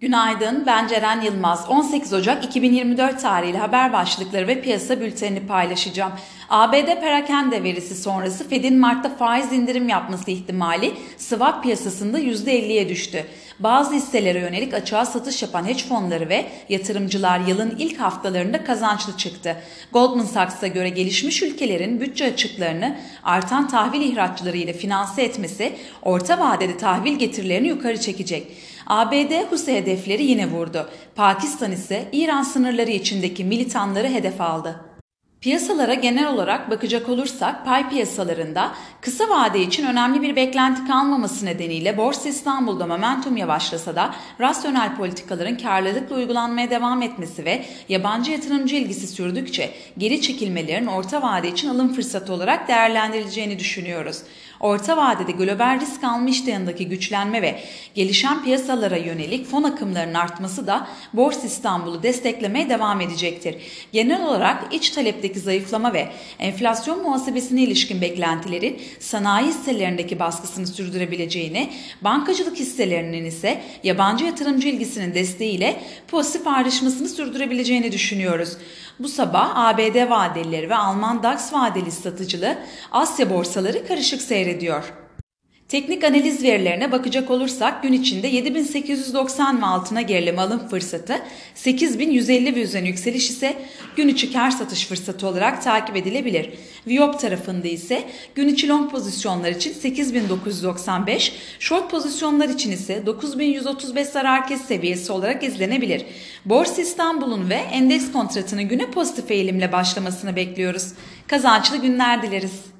[0.00, 1.68] Günaydın, ben Ceren Yılmaz.
[1.68, 6.12] 18 Ocak 2024 tarihli haber başlıkları ve piyasa bültenini paylaşacağım.
[6.48, 13.24] ABD perakende verisi sonrası Fed'in Mart'ta faiz indirim yapması ihtimali swap piyasasında %50'ye düştü.
[13.58, 19.56] Bazı hisselere yönelik açığa satış yapan hedge fonları ve yatırımcılar yılın ilk haftalarında kazançlı çıktı.
[19.92, 25.72] Goldman Sachs'a göre gelişmiş ülkelerin bütçe açıklarını artan tahvil ihraçları ile finanse etmesi
[26.02, 28.46] orta vadede tahvil getirilerini yukarı çekecek.
[28.86, 30.90] ABD Huse hedefleri yine vurdu.
[31.14, 34.80] Pakistan ise İran sınırları içindeki militanları hedef aldı.
[35.40, 41.96] Piyasalara genel olarak bakacak olursak pay piyasalarında kısa vade için önemli bir beklenti kalmaması nedeniyle
[41.96, 49.06] Borsa İstanbul'da momentum yavaşlasa da rasyonel politikaların karlılıkla uygulanmaya devam etmesi ve yabancı yatırımcı ilgisi
[49.06, 54.22] sürdükçe geri çekilmelerin orta vade için alım fırsatı olarak değerlendirileceğini düşünüyoruz.
[54.60, 57.60] Orta vadede global risk alma iştahındaki güçlenme ve
[57.94, 63.56] gelişen piyasalara yönelik fon akımlarının artması da Borsa İstanbul'u desteklemeye devam edecektir.
[63.92, 66.08] Genel olarak iç talepteki zayıflama ve
[66.38, 71.70] enflasyon muhasebesine ilişkin beklentilerin sanayi hisselerindeki baskısını sürdürebileceğini,
[72.02, 78.56] bankacılık hisselerinin ise yabancı yatırımcı ilgisinin desteğiyle pozitif ayrışmasını sürdürebileceğini düşünüyoruz.
[78.98, 82.58] Bu sabah ABD vadelileri ve Alman DAX vadeli satıcılı
[82.92, 84.84] Asya borsaları karışık seyrediyor.
[85.68, 91.22] Teknik analiz verilerine bakacak olursak gün içinde 7890 ve altına gerileme alım fırsatı,
[91.54, 93.56] 8150 ve üzerine yükseliş ise
[93.96, 96.50] gün içi kar satış fırsatı olarak takip edilebilir.
[96.86, 104.48] Viyop tarafında ise gün içi long pozisyonlar için 8995, short pozisyonlar için ise 9135 zarar
[104.48, 106.06] kes seviyesi olarak izlenebilir.
[106.44, 110.92] Borsa İstanbul'un ve endeks kontratının güne pozitif eğilimle başlamasını bekliyoruz.
[111.26, 112.75] Kazançlı günler dileriz.